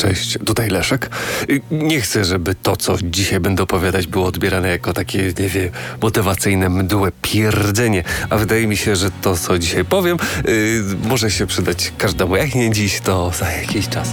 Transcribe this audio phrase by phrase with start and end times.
[0.00, 1.10] Cześć, tutaj Leszek.
[1.50, 5.70] Y, nie chcę, żeby to, co dzisiaj będę opowiadać, było odbierane jako takie, nie wiem,
[6.02, 8.04] motywacyjne mdłe pierdzenie.
[8.30, 12.36] A wydaje mi się, że to, co dzisiaj powiem, yy, może się przydać każdemu.
[12.36, 14.08] Jak nie dziś, to za jakiś czas.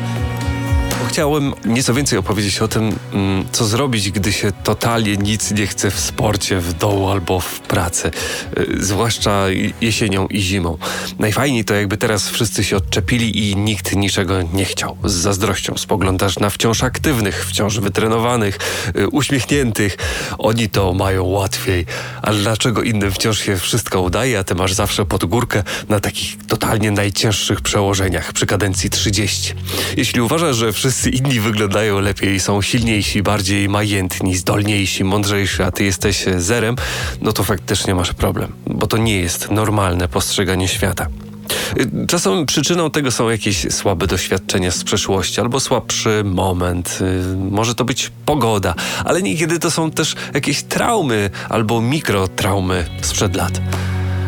[1.08, 5.91] Chciałem nieco więcej opowiedzieć o tym, mm, co zrobić, gdy się totalnie nic nie chce
[5.91, 8.12] w sporcie, w dołu albo w pracy,
[8.60, 9.46] y, zwłaszcza
[9.82, 10.78] jesienią i zimą.
[11.20, 14.98] Najfajniej to jakby teraz wszyscy się odczepili i nikt niczego nie chciał.
[15.04, 18.59] Z zazdrością spoglądasz na wciąż aktywnych, wciąż wytrenowanych,
[18.98, 19.98] y, uśmiechniętych.
[20.38, 21.86] Oni to mają łatwiej.
[22.22, 26.38] Ale dlaczego innym wciąż się wszystko udaje, a ty masz zawsze pod górkę na takich
[26.48, 29.53] totalnie najcięższych przełożeniach przy kadencji 30?
[29.98, 35.72] Jeśli uważasz, że wszyscy wszyscy inni wyglądają lepiej, są silniejsi, bardziej majętni, zdolniejsi, mądrzejsi, a
[35.72, 36.76] ty jesteś zerem,
[37.22, 41.08] no to faktycznie masz problem, bo to nie jest normalne postrzeganie świata.
[42.08, 47.00] Czasem przyczyną tego są jakieś słabe doświadczenia z przeszłości albo słabszy moment.
[47.52, 48.76] Może to być pogoda,
[49.06, 53.61] ale niekiedy to są też jakieś traumy albo mikrotraumy sprzed lat.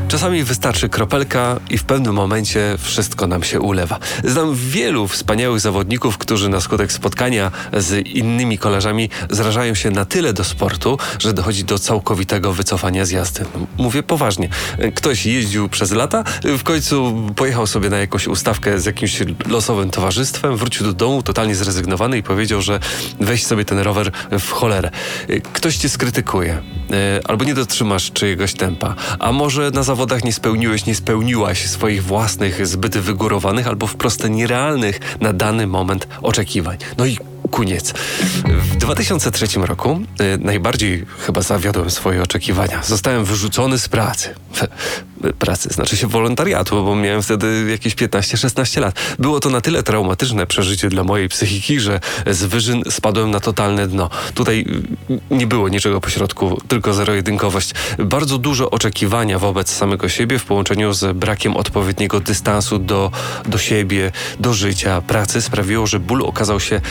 [0.09, 3.99] Czasami wystarczy kropelka i w pewnym momencie wszystko nam się ulewa.
[4.23, 10.33] Znam wielu wspaniałych zawodników, którzy na skutek spotkania z innymi kolarzami zrażają się na tyle
[10.33, 13.45] do sportu, że dochodzi do całkowitego wycofania z jazdy.
[13.77, 14.49] Mówię poważnie.
[14.95, 20.57] Ktoś jeździł przez lata, w końcu pojechał sobie na jakąś ustawkę z jakimś losowym towarzystwem,
[20.57, 22.79] wrócił do domu totalnie zrezygnowany i powiedział, że
[23.19, 24.91] weź sobie ten rower w cholerę.
[25.53, 30.33] Ktoś cię skrytykuje, e, albo nie dotrzymasz czyjegoś tempa, a może na zawodach zawodach nie
[30.33, 36.77] spełniłeś, nie spełniłaś swoich własnych, zbyt wygórowanych albo wprost nierealnych na dany moment oczekiwań.
[36.97, 37.17] No i
[37.49, 37.93] koniec.
[38.45, 42.83] W 2003 roku y, najbardziej chyba zawiodłem swoje oczekiwania.
[42.83, 44.35] Zostałem wyrzucony z pracy.
[45.39, 48.95] pracy, znaczy się wolontariatu, bo miałem wtedy jakieś 15-16 lat.
[49.19, 53.87] Było to na tyle traumatyczne przeżycie dla mojej psychiki, że z wyżyn spadłem na totalne
[53.87, 54.09] dno.
[54.33, 54.65] Tutaj
[55.09, 57.73] y, nie było niczego pośrodku, tylko zero-jedynkowość.
[57.99, 63.11] Bardzo dużo oczekiwania wobec samego siebie w połączeniu z brakiem odpowiedniego dystansu do,
[63.45, 66.81] do siebie, do życia, pracy sprawiło, że ból okazał się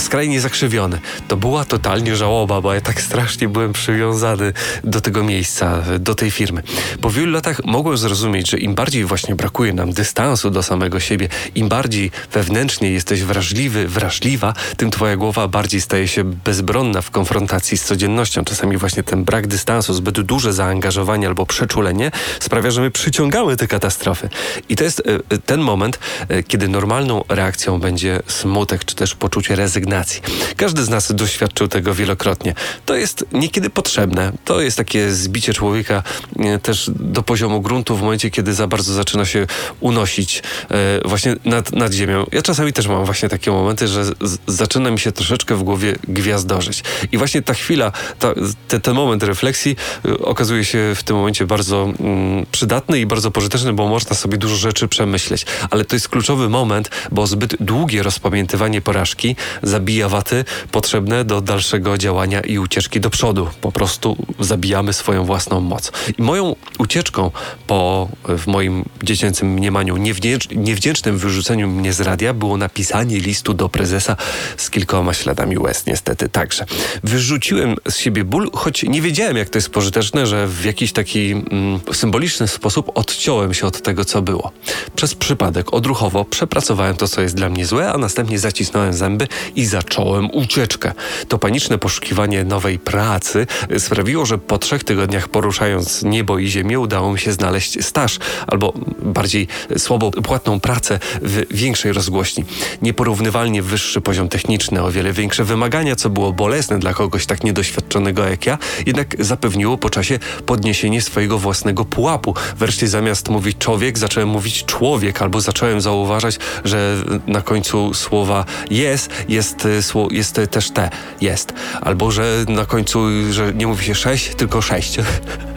[0.00, 0.98] skrajnie zakrzywiony.
[1.28, 4.52] To była totalnie żałoba, bo ja tak strasznie byłem przywiązany
[4.84, 6.62] do tego miejsca, do tej firmy.
[7.00, 11.28] Po wielu latach mogłem zrozumieć, że im bardziej właśnie brakuje nam dystansu do samego siebie,
[11.54, 17.78] im bardziej wewnętrznie jesteś wrażliwy, wrażliwa, tym twoja głowa bardziej staje się bezbronna w konfrontacji
[17.78, 18.44] z codziennością.
[18.44, 23.68] Czasami właśnie ten brak dystansu, zbyt duże zaangażowanie albo przeczulenie sprawia, że my przyciągamy te
[23.68, 24.28] katastrofy.
[24.68, 29.14] I to jest e, e, ten moment, e, kiedy normalną reakcją będzie smutek, czy też
[29.14, 30.20] poczucie rezygnacji rezygnacji.
[30.56, 32.54] Każdy z nas doświadczył tego wielokrotnie.
[32.86, 34.32] To jest niekiedy potrzebne.
[34.44, 36.02] To jest takie zbicie człowieka
[36.38, 39.46] e, też do poziomu gruntu w momencie, kiedy za bardzo zaczyna się
[39.80, 42.26] unosić e, właśnie nad, nad ziemią.
[42.32, 45.96] Ja czasami też mam właśnie takie momenty, że z, zaczyna mi się troszeczkę w głowie
[46.08, 46.82] gwiazdorzyć.
[47.12, 48.34] I właśnie ta chwila, ta,
[48.68, 53.30] te, ten moment refleksji e, okazuje się w tym momencie bardzo mm, przydatny i bardzo
[53.30, 55.46] pożyteczny, bo można sobie dużo rzeczy przemyśleć.
[55.70, 59.36] Ale to jest kluczowy moment, bo zbyt długie rozpamiętywanie porażki
[59.70, 63.48] zabija waty potrzebne do dalszego działania i ucieczki do przodu.
[63.60, 65.92] Po prostu zabijamy swoją własną moc.
[66.18, 66.56] I moją
[66.90, 67.30] ucieczką
[67.66, 73.68] po, w moim dziecięcym mniemaniu, niewdzięcz, niewdzięcznym wyrzuceniu mnie z radia było napisanie listu do
[73.68, 74.16] prezesa
[74.56, 76.66] z kilkoma śladami łez, niestety także.
[77.04, 81.30] Wyrzuciłem z siebie ból, choć nie wiedziałem, jak to jest pożyteczne, że w jakiś taki
[81.30, 84.52] mm, symboliczny sposób odciąłem się od tego, co było.
[84.96, 89.66] Przez przypadek odruchowo przepracowałem to, co jest dla mnie złe, a następnie zacisnąłem zęby i
[89.66, 90.92] zacząłem ucieczkę.
[91.28, 93.46] To paniczne poszukiwanie nowej pracy
[93.78, 98.72] sprawiło, że po trzech tygodniach poruszając niebo i ziemię udało mi się znaleźć staż, albo
[99.02, 99.48] bardziej
[99.78, 102.44] słabo płatną pracę w większej rozgłośni.
[102.82, 108.28] Nieporównywalnie wyższy poziom techniczny, o wiele większe wymagania, co było bolesne dla kogoś tak niedoświadczonego
[108.28, 112.34] jak ja, jednak zapewniło po czasie podniesienie swojego własnego pułapu.
[112.56, 119.10] Wreszcie zamiast mówić człowiek, zacząłem mówić człowiek, albo zacząłem zauważać, że na końcu słowa jest,
[119.28, 119.80] jest y,
[120.10, 120.90] jest też te,
[121.20, 121.52] jest.
[121.80, 123.00] Albo, że na końcu,
[123.30, 124.96] że nie mówi się sześć, tylko sześć.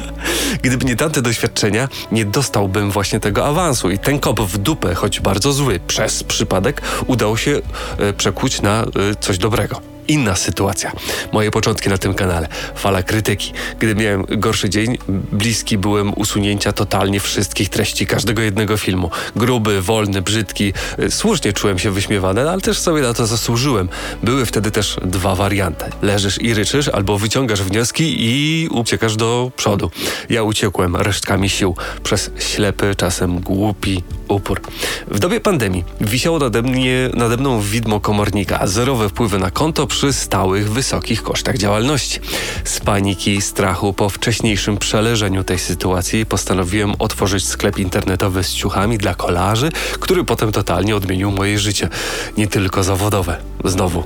[0.61, 5.19] Gdyby nie tamte doświadczenia, nie dostałbym właśnie tego awansu i ten kop w dupę, choć
[5.19, 9.92] bardzo zły, przez przypadek udało się y, przekuć na y, coś dobrego.
[10.07, 10.91] Inna sytuacja.
[11.31, 12.47] Moje początki na tym kanale.
[12.75, 13.53] Fala krytyki.
[13.79, 14.97] Gdy miałem gorszy dzień,
[15.31, 19.11] bliski byłem usunięcia totalnie wszystkich treści każdego jednego filmu.
[19.35, 20.73] Gruby, wolny, brzydki.
[21.09, 23.89] Słusznie czułem się wyśmiewany, ale też sobie na to zasłużyłem.
[24.23, 25.85] Były wtedy też dwa warianty.
[26.01, 29.91] Leżysz i ryczysz, albo wyciągasz wnioski i uciekasz do przodu.
[30.29, 34.61] Ja uciekłem resztkami sił przez ślepy, czasem głupi upór.
[35.07, 38.67] W dobie pandemii wisiało nade, mnie, nade mną widmo komornika.
[38.67, 42.19] Zerowe wpływy na konto przy stałych, wysokich kosztach działalności.
[42.63, 48.97] Z paniki i strachu po wcześniejszym przeleżeniu tej sytuacji postanowiłem otworzyć sklep internetowy z ciuchami
[48.97, 49.69] dla kolarzy,
[49.99, 51.89] który potem totalnie odmienił moje życie.
[52.37, 53.37] Nie tylko zawodowe.
[53.65, 54.03] Znowu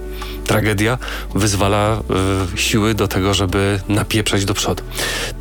[0.48, 0.98] tragedia
[1.36, 2.02] wyzwala
[2.54, 4.84] y, siły do tego, żeby napieprzać do przodu.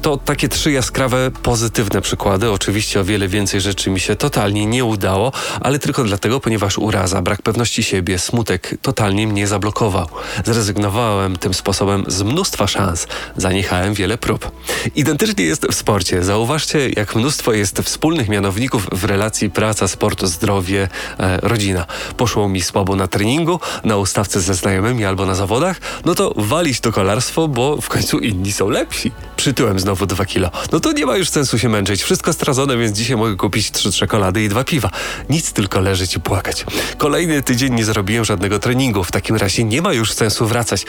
[0.02, 2.50] To takie trzy jaskrawe, pozytywne przykłady.
[2.50, 7.22] Oczywiście o wiele więcej rzeczy mi się totalnie nie udało, ale tylko dlatego, ponieważ uraza,
[7.22, 10.08] brak pewności siebie, smutek totalnie mnie zablokował.
[10.44, 13.06] Zrezygnowałem tym sposobem z mnóstwa szans.
[13.36, 14.50] Zaniechałem wiele prób.
[14.94, 16.24] Identycznie jest w sporcie.
[16.24, 20.88] Zauważcie, jak mnóstwo jest wspólnych mianowników w relacji praca, sport, zdrowie,
[21.18, 21.86] e, rodzina.
[22.16, 26.80] Poszło mi słabo na treningu, na ustawce ze znajomymi, albo na zawodach, no to walić
[26.80, 29.12] to kolarstwo, bo w końcu inni są lepsi.
[29.36, 30.50] Przytyłem znowu dwa kilo.
[30.72, 32.02] No to nie ma już sensu się męczyć.
[32.02, 34.90] Wszystko stracone, więc dzisiaj mogę kupić trzy czekolady i dwa piwa.
[35.30, 36.66] Nic, tylko leżeć i płakać.
[36.98, 39.04] Kolejny tydzień nie zrobiłem żadnego treningu.
[39.04, 40.86] W takim razie nie ma już sensu wracać.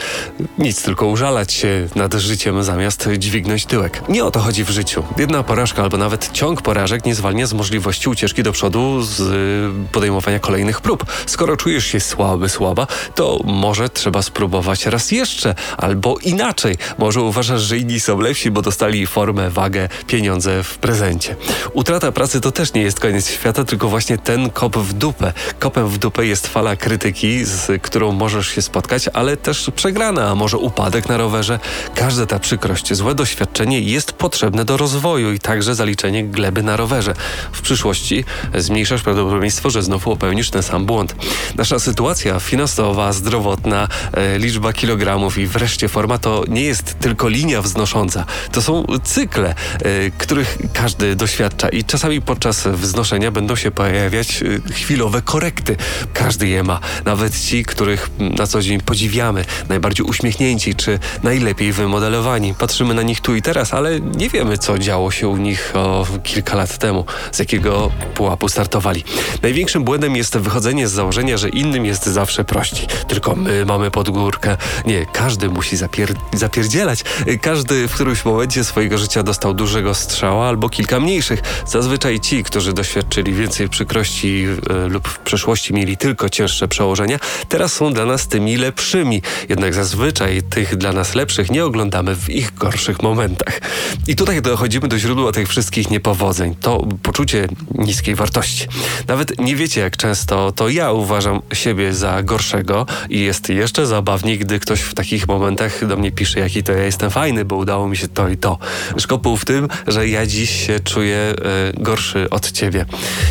[0.58, 4.02] Nic, tylko użalać się nad życiem zamiast dźwignąć tyłek.
[4.08, 5.04] Nie o to chodzi w życiu.
[5.18, 9.92] Jedna porażka albo nawet ciąg porażek nie zwalnia z możliwości ucieczki do przodu z y,
[9.92, 11.04] podejmowania kolejnych prób.
[11.26, 16.76] Skoro czujesz się słaby, słaba, to może trzeba spróbować raz jeszcze, albo inaczej.
[16.98, 21.36] Może uważasz, że inni są lepsi, bo dostali formę, wagę, pieniądze w prezencie.
[21.72, 25.32] Utrata pracy to też nie jest koniec świata, tylko właśnie ten kop w dupę.
[25.58, 30.34] Kopem w dupę jest fala krytyki, z którą możesz się spotkać, ale też przegrana, a
[30.34, 31.58] może upadek na rowerze.
[31.94, 37.14] Każda ta przykrość, złe doświadczenie jest potrzebne do rozwoju i także zaliczenie gleby na rowerze.
[37.52, 38.24] W przyszłości
[38.58, 41.14] zmniejszasz prawdopodobieństwo, że znowu popełnisz ten sam błąd.
[41.56, 47.62] Nasza sytuacja finansowa, zdrowotna, e, liczba kilogramów i wreszcie forma to nie jest tylko linia
[47.62, 48.24] wznosząca.
[48.52, 54.72] To są cykle, e, których każdy doświadcza i czasami podczas wznoszenia będą się pojawiać e,
[54.72, 55.76] chwilowe korekty.
[56.12, 56.80] Każdy je ma.
[57.04, 62.54] Nawet ci, których na co dzień podziwiamy, najbardziej uśmiechnięci czy najlepiej wymodelowani.
[62.54, 66.06] Patrzymy na nich tu i teraz, ale nie wiemy, co działo się u nich o
[66.22, 69.04] kilka lat temu, z jakiego pułapu startowali.
[69.42, 72.86] Największym błędem jest wychodzenie z założenia, że innym jest zawsze prościej.
[73.08, 74.56] Tylko my mamy mamy pod górkę.
[74.86, 77.04] Nie, każdy musi zapier zapierdzielać.
[77.42, 81.40] Każdy w którymś momencie swojego życia dostał dużego strzała albo kilka mniejszych.
[81.66, 87.72] Zazwyczaj ci, którzy doświadczyli więcej przykrości e, lub w przeszłości mieli tylko cięższe przełożenia, teraz
[87.72, 89.22] są dla nas tymi lepszymi.
[89.48, 93.60] Jednak zazwyczaj tych dla nas lepszych nie oglądamy w ich gorszych momentach.
[94.06, 96.54] I tutaj dochodzimy do źródła tych wszystkich niepowodzeń.
[96.60, 98.66] To poczucie niskiej wartości.
[99.08, 103.86] Nawet nie wiecie, jak często to ja uważam siebie za gorszego i jest jeszcze jeszcze
[103.86, 107.56] zabawniej, gdy ktoś w takich momentach do mnie pisze, jaki to ja jestem fajny, bo
[107.56, 108.58] udało mi się to i to.
[108.98, 111.34] Szkopuł w tym, że ja dziś się czuję
[111.78, 112.84] y, gorszy od ciebie.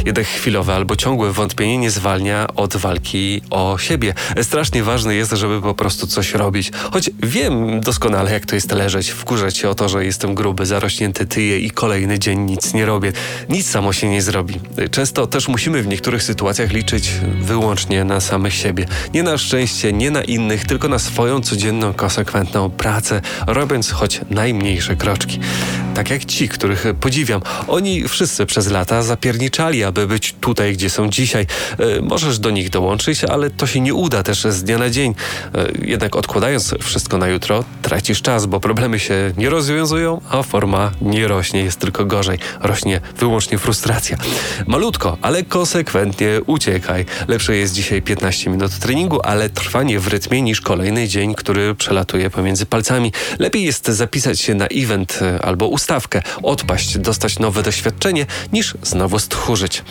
[0.06, 4.14] Jednak chwilowe albo ciągłe wątpienie nie zwalnia od walki o siebie.
[4.42, 6.72] Strasznie ważne jest, żeby po prostu coś robić.
[6.92, 11.26] Choć wiem doskonale, jak to jest leżeć, wkurzać się o to, że jestem gruby, zarośnięty
[11.26, 13.14] tyje i kolejny dzień nic nie robię.
[13.50, 14.60] Nic samo się nie zrobi.
[14.92, 17.12] Często też musimy w niektórych sytuacjach liczyć
[17.42, 18.86] wyłącznie na samych siebie.
[19.14, 24.96] Nie na szczęście, nie na innych, tylko na swoją codzienną, konsekwentną pracę, robiąc choć najmniejsze
[24.96, 25.40] kroczki.
[25.94, 27.42] Tak jak ci, których podziwiam.
[27.68, 31.46] Oni wszyscy przez lata zapierniczali, aby być tutaj, gdzie są dzisiaj.
[31.80, 35.16] E, możesz do nich dołączyć, ale to się nie uda też z dnia na dzień.
[35.56, 40.92] E, jednak odkładając wszystko na jutro, tracisz czas, bo problemy się nie rozwiązują, a forma
[41.02, 42.40] nie rośnie, jest tylko gorzej.
[42.62, 44.18] Rośnie wyłącznie frustracja.
[44.68, 47.06] Malutko, ale konsekwentnie uciekaj.
[47.28, 52.30] Lepsze jest dzisiaj 15 minut treningu, ale trwanie w rytmie niż kolejny dzień, który przelatuje
[52.30, 53.12] pomiędzy palcami.
[53.40, 59.20] Lepiej jest zapisać się na event e, albo ustawkę, odpaść, dostać nowe doświadczenie, niż znowu
[59.20, 59.84] stchórzyć.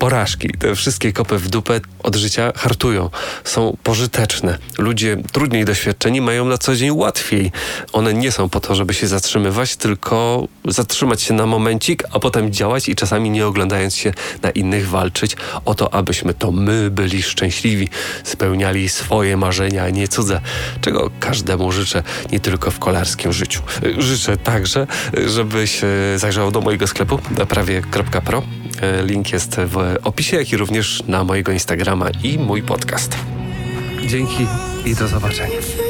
[0.00, 3.10] Porażki, te wszystkie kopy w dupę od życia hartują,
[3.44, 4.58] są pożyteczne.
[4.78, 7.52] Ludzie trudniej doświadczeni mają na co dzień łatwiej.
[7.92, 12.52] One nie są po to, żeby się zatrzymywać, tylko zatrzymać się na momencik, a potem
[12.52, 17.22] działać i czasami nie oglądając się na innych walczyć o to, abyśmy to my byli
[17.22, 17.88] szczęśliwi,
[18.24, 20.40] spełniali swoje marzenia a nie cudze,
[20.80, 22.02] czego każdemu życzę,
[22.32, 23.62] nie tylko w kolarskim życiu.
[23.98, 24.86] Życzę także,
[25.26, 25.80] żebyś
[26.16, 28.42] zajrzał do mojego sklepu prawie.pro.
[29.04, 33.16] Link jest w opisie, jak i również na mojego Instagrama i mój podcast.
[34.06, 34.46] Dzięki.
[34.84, 35.89] i do zobaczenia.